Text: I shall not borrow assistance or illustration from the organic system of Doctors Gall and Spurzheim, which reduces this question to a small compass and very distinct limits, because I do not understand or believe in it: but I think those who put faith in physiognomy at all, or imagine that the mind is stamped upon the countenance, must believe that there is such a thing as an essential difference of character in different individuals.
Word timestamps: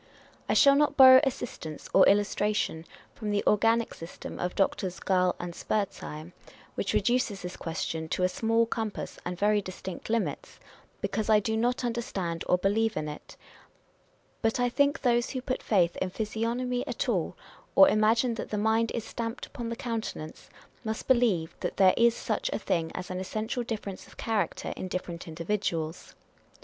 I 0.49 0.55
shall 0.55 0.73
not 0.73 0.97
borrow 0.97 1.21
assistance 1.23 1.87
or 1.93 2.07
illustration 2.09 2.85
from 3.13 3.29
the 3.29 3.43
organic 3.45 3.93
system 3.93 4.39
of 4.39 4.55
Doctors 4.55 4.99
Gall 4.99 5.35
and 5.39 5.53
Spurzheim, 5.53 6.33
which 6.73 6.93
reduces 6.95 7.43
this 7.43 7.55
question 7.55 8.09
to 8.09 8.23
a 8.23 8.27
small 8.27 8.65
compass 8.65 9.19
and 9.25 9.37
very 9.37 9.61
distinct 9.61 10.09
limits, 10.09 10.59
because 11.01 11.29
I 11.29 11.39
do 11.39 11.55
not 11.55 11.83
understand 11.85 12.43
or 12.49 12.57
believe 12.57 12.97
in 12.97 13.07
it: 13.07 13.37
but 14.41 14.59
I 14.59 14.69
think 14.69 15.01
those 15.01 15.29
who 15.29 15.39
put 15.43 15.61
faith 15.61 15.95
in 15.97 16.09
physiognomy 16.09 16.87
at 16.87 17.07
all, 17.07 17.37
or 17.75 17.87
imagine 17.87 18.33
that 18.33 18.49
the 18.49 18.57
mind 18.57 18.89
is 18.95 19.03
stamped 19.03 19.45
upon 19.45 19.69
the 19.69 19.75
countenance, 19.75 20.49
must 20.83 21.07
believe 21.07 21.55
that 21.59 21.77
there 21.77 21.93
is 21.95 22.15
such 22.17 22.49
a 22.51 22.57
thing 22.57 22.91
as 22.95 23.11
an 23.11 23.19
essential 23.19 23.61
difference 23.61 24.07
of 24.07 24.17
character 24.17 24.73
in 24.75 24.87
different 24.87 25.27
individuals. 25.27 26.15